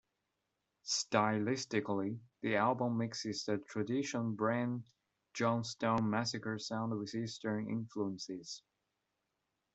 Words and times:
Stylistically, 0.83 2.19
the 2.41 2.55
album 2.55 2.97
mixes 2.97 3.45
the 3.45 3.59
traditional 3.59 4.31
Brian 4.31 4.83
Jonestown 5.35 6.07
Massacre 6.09 6.57
sound 6.57 6.97
with 6.97 7.13
Eastern 7.13 7.69
influences. 7.69 8.63